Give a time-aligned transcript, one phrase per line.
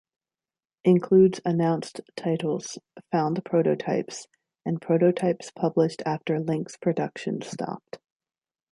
[0.83, 2.79] Includes announced titles,
[3.11, 4.25] found prototypes,
[4.65, 7.99] and prototypes published after Lynx production stopped.